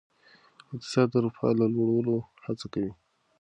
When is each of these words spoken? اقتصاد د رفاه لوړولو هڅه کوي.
اقتصاد 0.75 1.07
د 1.11 1.15
رفاه 1.25 1.51
لوړولو 1.75 2.15
هڅه 2.45 2.65
کوي. 2.73 2.91